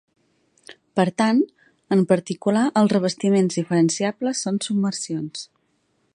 Per 0.99 1.05
tant, 1.21 1.41
en 1.97 2.01
particular 2.13 2.65
els 2.81 2.95
revestiments 2.97 3.61
diferenciables 3.61 4.43
són 4.47 4.61
submersions. 4.69 5.47